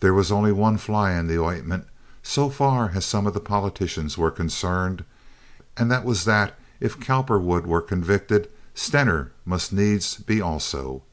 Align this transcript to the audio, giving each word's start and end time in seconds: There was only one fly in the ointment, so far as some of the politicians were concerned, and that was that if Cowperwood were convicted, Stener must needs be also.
There 0.00 0.12
was 0.14 0.32
only 0.32 0.50
one 0.50 0.78
fly 0.78 1.12
in 1.12 1.28
the 1.28 1.38
ointment, 1.38 1.86
so 2.24 2.50
far 2.50 2.90
as 2.96 3.04
some 3.04 3.24
of 3.24 3.34
the 3.34 3.40
politicians 3.40 4.18
were 4.18 4.32
concerned, 4.32 5.04
and 5.76 5.88
that 5.92 6.04
was 6.04 6.24
that 6.24 6.58
if 6.80 6.98
Cowperwood 6.98 7.64
were 7.64 7.80
convicted, 7.80 8.48
Stener 8.74 9.30
must 9.46 9.72
needs 9.72 10.16
be 10.16 10.40
also. 10.40 11.04